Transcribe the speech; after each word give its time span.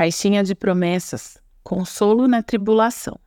Caixinha 0.00 0.42
de 0.42 0.54
promessas, 0.54 1.36
consolo 1.62 2.26
na 2.26 2.42
tribulação. 2.42 3.20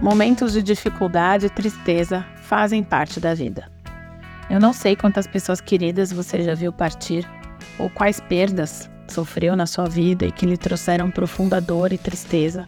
Momentos 0.00 0.54
de 0.54 0.62
dificuldade 0.62 1.44
e 1.44 1.50
tristeza 1.50 2.24
fazem 2.36 2.82
parte 2.82 3.20
da 3.20 3.34
vida. 3.34 3.70
Eu 4.48 4.58
não 4.58 4.72
sei 4.72 4.96
quantas 4.96 5.26
pessoas 5.26 5.60
queridas 5.60 6.10
você 6.10 6.42
já 6.42 6.54
viu 6.54 6.72
partir 6.72 7.28
ou 7.78 7.90
quais 7.90 8.18
perdas 8.18 8.88
sofreu 9.06 9.54
na 9.54 9.66
sua 9.66 9.90
vida 9.90 10.24
e 10.24 10.32
que 10.32 10.46
lhe 10.46 10.56
trouxeram 10.56 11.10
profunda 11.10 11.60
dor 11.60 11.92
e 11.92 11.98
tristeza. 11.98 12.64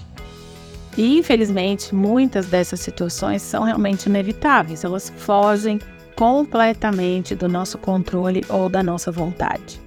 E 0.96 1.18
infelizmente, 1.18 1.94
muitas 1.94 2.46
dessas 2.46 2.80
situações 2.80 3.42
são 3.42 3.64
realmente 3.64 4.06
inevitáveis, 4.06 4.82
elas 4.82 5.12
fogem 5.18 5.78
completamente 6.14 7.34
do 7.34 7.48
nosso 7.48 7.76
controle 7.76 8.42
ou 8.48 8.68
da 8.68 8.82
nossa 8.82 9.12
vontade. 9.12 9.80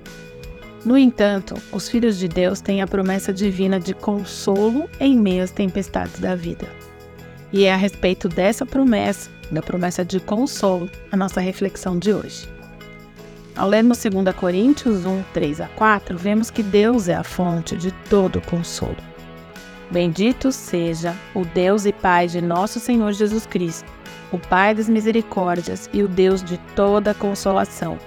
No 0.86 0.98
entanto, 0.98 1.56
os 1.72 1.90
filhos 1.90 2.18
de 2.18 2.28
Deus 2.28 2.62
têm 2.62 2.82
a 2.82 2.88
promessa 2.88 3.34
divina 3.34 3.80
de 3.80 3.94
consolo 3.94 4.88
em 5.00 5.18
meio 5.18 5.44
às 5.44 5.52
tempestades 5.52 6.20
da 6.20 6.36
vida. 6.36 6.68
E 7.52 7.66
é 7.66 7.74
a 7.74 7.78
respeito 7.78 8.30
dessa 8.30 8.66
promessa, 8.66 9.30
da 9.52 9.62
promessa 9.62 10.06
de 10.06 10.20
consolo, 10.20 10.90
a 11.12 11.18
nossa 11.18 11.42
reflexão 11.42 11.98
de 11.98 12.14
hoje. 12.14 12.48
Ao 13.56 13.68
lermos 13.68 14.02
2 14.02 14.34
Coríntios 14.36 15.06
1, 15.06 15.24
3 15.34 15.62
a 15.62 15.68
4, 15.70 16.18
vemos 16.18 16.50
que 16.50 16.64
Deus 16.64 17.10
é 17.10 17.16
a 17.16 17.24
fonte 17.24 17.76
de 17.76 17.92
todo 18.10 18.40
consolo. 18.42 18.96
Bendito 19.92 20.52
seja 20.52 21.16
o 21.34 21.44
Deus 21.44 21.86
e 21.86 21.92
Pai 21.92 22.28
de 22.28 22.42
nosso 22.42 22.80
Senhor 22.80 23.12
Jesus 23.12 23.48
Cristo, 23.48 23.92
o 24.32 24.38
Pai 24.38 24.76
das 24.76 24.88
misericórdias 24.88 25.90
e 25.92 26.04
o 26.04 26.08
Deus 26.08 26.44
de 26.44 26.58
toda 26.76 27.16
consolação, 27.16 27.98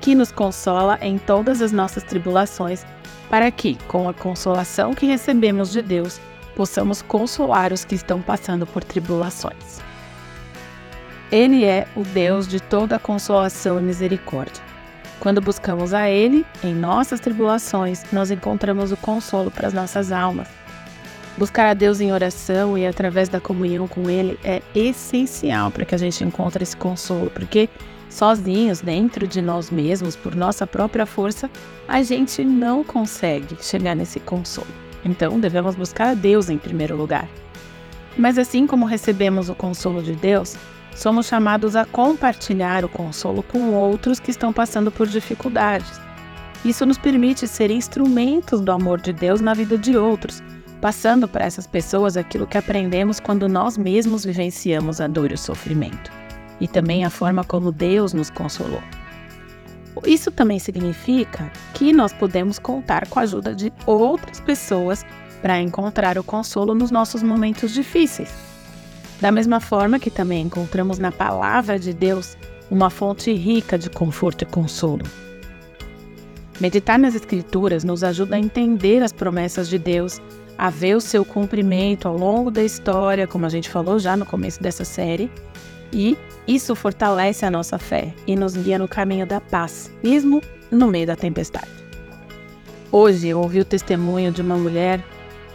que 0.00 0.16
nos 0.16 0.32
consola 0.32 0.98
em 1.00 1.16
todas 1.16 1.62
as 1.62 1.70
nossas 1.70 2.02
tribulações, 2.02 2.84
para 3.30 3.50
que, 3.52 3.76
com 3.86 4.08
a 4.08 4.14
consolação 4.14 4.94
que 4.94 5.06
recebemos 5.06 5.70
de 5.70 5.80
Deus, 5.80 6.20
possamos 6.56 7.02
consolar 7.02 7.72
os 7.72 7.84
que 7.84 7.94
estão 7.94 8.20
passando 8.20 8.66
por 8.66 8.82
tribulações. 8.82 9.80
Ele 11.30 11.64
é 11.64 11.86
o 11.94 12.02
Deus 12.02 12.48
de 12.48 12.58
toda 12.58 12.98
consolação 12.98 13.78
e 13.78 13.82
misericórdia. 13.82 14.64
Quando 15.20 15.40
buscamos 15.40 15.94
a 15.94 16.08
Ele, 16.08 16.44
em 16.64 16.74
nossas 16.74 17.20
tribulações, 17.20 18.02
nós 18.12 18.32
encontramos 18.32 18.90
o 18.90 18.96
consolo 18.96 19.52
para 19.52 19.68
as 19.68 19.74
nossas 19.74 20.10
almas. 20.10 20.57
Buscar 21.38 21.68
a 21.68 21.74
Deus 21.74 22.00
em 22.00 22.12
oração 22.12 22.76
e 22.76 22.84
através 22.84 23.28
da 23.28 23.38
comunhão 23.38 23.86
com 23.86 24.10
Ele 24.10 24.36
é 24.42 24.60
essencial 24.74 25.70
para 25.70 25.84
que 25.84 25.94
a 25.94 25.98
gente 25.98 26.24
encontre 26.24 26.64
esse 26.64 26.76
consolo, 26.76 27.30
porque 27.30 27.68
sozinhos, 28.10 28.80
dentro 28.80 29.24
de 29.24 29.40
nós 29.40 29.70
mesmos, 29.70 30.16
por 30.16 30.34
nossa 30.34 30.66
própria 30.66 31.06
força, 31.06 31.48
a 31.86 32.02
gente 32.02 32.42
não 32.44 32.82
consegue 32.82 33.56
chegar 33.62 33.94
nesse 33.94 34.18
consolo. 34.18 34.66
Então, 35.04 35.38
devemos 35.38 35.76
buscar 35.76 36.08
a 36.08 36.14
Deus 36.14 36.50
em 36.50 36.58
primeiro 36.58 36.96
lugar. 36.96 37.28
Mas 38.16 38.36
assim 38.36 38.66
como 38.66 38.84
recebemos 38.84 39.48
o 39.48 39.54
consolo 39.54 40.02
de 40.02 40.16
Deus, 40.16 40.56
somos 40.96 41.26
chamados 41.26 41.76
a 41.76 41.84
compartilhar 41.84 42.84
o 42.84 42.88
consolo 42.88 43.44
com 43.44 43.74
outros 43.74 44.18
que 44.18 44.32
estão 44.32 44.52
passando 44.52 44.90
por 44.90 45.06
dificuldades. 45.06 46.00
Isso 46.64 46.84
nos 46.84 46.98
permite 46.98 47.46
ser 47.46 47.70
instrumentos 47.70 48.60
do 48.60 48.72
amor 48.72 49.00
de 49.00 49.12
Deus 49.12 49.40
na 49.40 49.54
vida 49.54 49.78
de 49.78 49.96
outros, 49.96 50.42
passando 50.80 51.26
para 51.26 51.44
essas 51.44 51.66
pessoas 51.66 52.16
aquilo 52.16 52.46
que 52.46 52.58
aprendemos 52.58 53.20
quando 53.20 53.48
nós 53.48 53.76
mesmos 53.76 54.24
vivenciamos 54.24 55.00
a 55.00 55.06
dor 55.06 55.30
e 55.30 55.34
o 55.34 55.38
sofrimento, 55.38 56.10
e 56.60 56.68
também 56.68 57.04
a 57.04 57.10
forma 57.10 57.44
como 57.44 57.72
Deus 57.72 58.12
nos 58.12 58.30
consolou. 58.30 58.82
Isso 60.06 60.30
também 60.30 60.58
significa 60.58 61.50
que 61.74 61.92
nós 61.92 62.12
podemos 62.12 62.58
contar 62.58 63.08
com 63.08 63.18
a 63.18 63.22
ajuda 63.22 63.54
de 63.54 63.72
outras 63.86 64.40
pessoas 64.40 65.04
para 65.42 65.60
encontrar 65.60 66.18
o 66.18 66.24
consolo 66.24 66.74
nos 66.74 66.90
nossos 66.90 67.22
momentos 67.22 67.72
difíceis. 67.72 68.32
Da 69.20 69.32
mesma 69.32 69.60
forma 69.60 69.98
que 69.98 70.10
também 70.10 70.42
encontramos 70.42 70.98
na 70.98 71.10
palavra 71.10 71.78
de 71.78 71.92
Deus 71.92 72.36
uma 72.70 72.90
fonte 72.90 73.32
rica 73.32 73.76
de 73.76 73.90
conforto 73.90 74.42
e 74.42 74.46
consolo. 74.46 75.02
Meditar 76.60 76.98
nas 76.98 77.14
Escrituras 77.14 77.84
nos 77.84 78.02
ajuda 78.04 78.36
a 78.36 78.38
entender 78.38 79.02
as 79.02 79.12
promessas 79.12 79.68
de 79.68 79.78
Deus, 79.78 80.20
a 80.58 80.68
ver 80.70 80.96
o 80.96 81.00
seu 81.00 81.24
cumprimento 81.24 82.08
ao 82.08 82.16
longo 82.16 82.50
da 82.50 82.64
história, 82.64 83.28
como 83.28 83.46
a 83.46 83.48
gente 83.48 83.70
falou 83.70 84.00
já 84.00 84.16
no 84.16 84.26
começo 84.26 84.60
dessa 84.60 84.84
série, 84.84 85.30
e 85.92 86.18
isso 86.46 86.74
fortalece 86.74 87.46
a 87.46 87.50
nossa 87.50 87.78
fé 87.78 88.12
e 88.26 88.34
nos 88.34 88.56
guia 88.56 88.78
no 88.78 88.88
caminho 88.88 89.24
da 89.24 89.40
paz, 89.40 89.90
mesmo 90.02 90.42
no 90.70 90.88
meio 90.88 91.06
da 91.06 91.14
tempestade. 91.14 91.68
Hoje 92.90 93.28
eu 93.28 93.38
ouvi 93.38 93.60
o 93.60 93.64
testemunho 93.64 94.32
de 94.32 94.42
uma 94.42 94.56
mulher, 94.56 95.04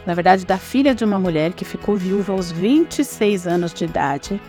na 0.06 0.14
verdade, 0.14 0.46
da 0.46 0.58
filha 0.58 0.96
de 0.96 1.04
uma 1.04 1.20
mulher 1.20 1.54
que 1.54 1.66
ficou 1.66 1.98
viúva 1.98 2.32
aos 2.32 2.52
26 2.52 3.46
anos 3.46 3.74
de 3.74 3.86
idade. 3.86 4.42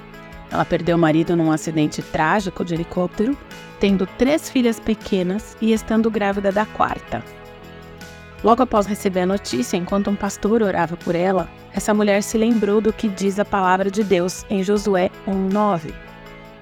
Ela 0.51 0.65
perdeu 0.65 0.97
o 0.97 1.01
marido 1.01 1.35
num 1.35 1.51
acidente 1.51 2.01
trágico 2.01 2.65
de 2.65 2.75
helicóptero, 2.75 3.37
tendo 3.81 4.07
três 4.07 4.49
filhas 4.49 4.79
pequenas 4.79 5.57
e 5.61 5.73
estando 5.73 6.11
grávida 6.11 6.53
da 6.53 6.65
quarta. 6.65 7.25
Logo 8.45 8.63
após 8.63 8.85
receber 8.85 9.21
a 9.21 9.27
notícia, 9.27 9.79
enquanto 9.79 10.11
um 10.11 10.15
pastor 10.15 10.61
orava 10.61 10.99
por 10.99 11.15
ela, 11.15 11.49
essa 11.73 11.95
mulher 11.95 12.23
se 12.23 12.37
lembrou 12.37 12.79
do 12.79 12.93
que 12.93 13.09
diz 13.09 13.39
a 13.39 13.45
palavra 13.45 13.91
de 13.91 14.05
Deus 14.05 14.45
em 14.51 14.63
Josué 14.63 15.11
1:9. 15.27 15.95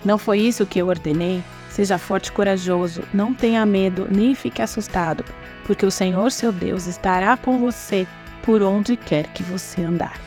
Não 0.04 0.16
foi 0.16 0.38
isso 0.38 0.65
que 0.65 0.78
eu 0.78 0.87
ordenei? 0.87 1.43
Seja 1.69 1.98
forte 1.98 2.28
e 2.28 2.32
corajoso, 2.32 3.03
não 3.12 3.34
tenha 3.34 3.66
medo, 3.66 4.06
nem 4.09 4.32
fique 4.32 4.62
assustado, 4.62 5.25
porque 5.66 5.84
o 5.84 5.91
Senhor 5.91 6.31
seu 6.31 6.53
Deus 6.53 6.87
estará 6.87 7.37
com 7.37 7.59
você 7.59 8.06
por 8.44 8.62
onde 8.62 8.97
quer 8.97 9.26
que 9.32 9.43
você 9.43 9.82
andar. 9.82 10.20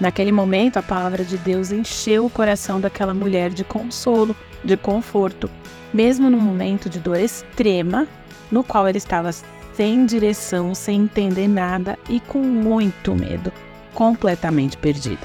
Naquele 0.00 0.32
momento, 0.32 0.76
a 0.76 0.82
palavra 0.82 1.24
de 1.24 1.36
Deus 1.38 1.70
encheu 1.70 2.26
o 2.26 2.30
coração 2.30 2.80
daquela 2.80 3.14
mulher 3.14 3.50
de 3.50 3.62
consolo, 3.62 4.34
de 4.64 4.76
conforto, 4.76 5.48
mesmo 5.94 6.28
num 6.28 6.40
momento 6.40 6.88
de 6.88 6.98
dor 6.98 7.20
extrema, 7.20 8.08
no 8.50 8.64
qual 8.64 8.88
ela 8.88 8.96
estava 8.96 9.30
sem 9.78 10.06
direção, 10.06 10.74
sem 10.74 11.02
entender 11.02 11.46
nada 11.46 11.96
e 12.08 12.18
com 12.18 12.40
muito 12.40 13.14
medo, 13.14 13.52
completamente 13.94 14.76
perdida. 14.76 15.24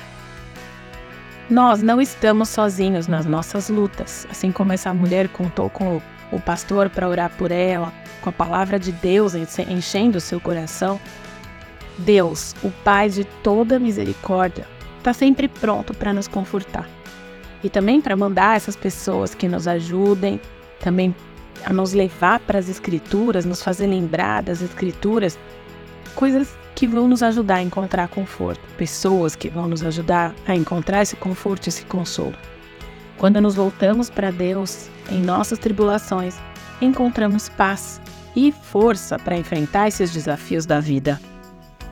Nós 1.49 1.81
não 1.81 1.99
estamos 1.99 2.49
sozinhos 2.49 3.07
nas 3.07 3.25
nossas 3.25 3.67
lutas, 3.67 4.27
assim 4.29 4.51
como 4.51 4.71
essa 4.71 4.93
mulher 4.93 5.27
contou 5.29 5.71
com 5.71 5.99
o 6.31 6.39
pastor 6.39 6.87
para 6.91 7.09
orar 7.09 7.31
por 7.31 7.51
ela, 7.51 7.91
com 8.21 8.29
a 8.29 8.31
palavra 8.31 8.77
de 8.77 8.91
Deus 8.91 9.33
enchendo 9.33 10.21
seu 10.21 10.39
coração. 10.39 11.01
Deus, 11.97 12.55
o 12.63 12.69
Pai 12.83 13.09
de 13.09 13.23
toda 13.23 13.79
misericórdia, 13.79 14.67
está 14.99 15.13
sempre 15.13 15.47
pronto 15.47 15.95
para 15.95 16.13
nos 16.13 16.27
confortar 16.27 16.87
e 17.63 17.69
também 17.71 17.99
para 17.99 18.15
mandar 18.15 18.55
essas 18.55 18.75
pessoas 18.75 19.33
que 19.33 19.47
nos 19.47 19.67
ajudem, 19.67 20.39
também 20.79 21.15
a 21.65 21.73
nos 21.73 21.93
levar 21.93 22.39
para 22.41 22.59
as 22.59 22.69
Escrituras, 22.69 23.45
nos 23.45 23.61
fazer 23.61 23.87
lembrar 23.87 24.43
das 24.43 24.61
Escrituras, 24.61 25.37
coisas 26.15 26.53
que 26.75 26.87
vão 26.87 27.07
nos 27.07 27.23
ajudar 27.23 27.55
a 27.55 27.61
encontrar 27.61 28.07
conforto, 28.07 28.61
pessoas 28.77 29.35
que 29.35 29.49
vão 29.49 29.67
nos 29.67 29.83
ajudar 29.83 30.33
a 30.47 30.55
encontrar 30.55 31.01
esse 31.01 31.15
conforto, 31.15 31.67
esse 31.67 31.85
consolo. 31.85 32.35
Quando 33.17 33.39
nos 33.39 33.55
voltamos 33.55 34.09
para 34.09 34.31
Deus 34.31 34.89
em 35.09 35.21
nossas 35.21 35.59
tribulações, 35.59 36.35
encontramos 36.81 37.47
paz 37.49 38.01
e 38.35 38.51
força 38.51 39.17
para 39.19 39.37
enfrentar 39.37 39.87
esses 39.87 40.11
desafios 40.11 40.65
da 40.65 40.79
vida. 40.79 41.19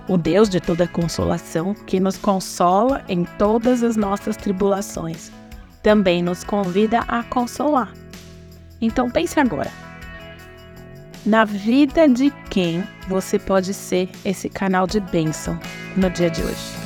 O 0.08 0.18
Deus 0.18 0.50
de 0.50 0.60
toda 0.60 0.88
consolação, 0.88 1.74
que 1.86 2.00
nos 2.00 2.18
consola 2.18 3.04
em 3.08 3.24
todas 3.38 3.84
as 3.84 3.96
nossas 3.96 4.36
tribulações, 4.36 5.32
também 5.84 6.22
nos 6.22 6.44
convida 6.44 7.00
a 7.08 7.24
consolar. 7.24 8.01
Então 8.82 9.10
pense 9.10 9.40
agora: 9.40 9.72
na 11.26 11.46
vida 11.46 12.08
de 12.08 12.32
quem 12.50 12.84
você 13.08 13.38
pode 13.38 13.74
ser 13.74 14.10
esse 14.26 14.50
canal 14.50 14.88
de 14.88 15.00
bênção 15.00 15.58
no 15.96 16.10
dia 16.10 16.30
de 16.30 16.42
hoje. 16.42 16.82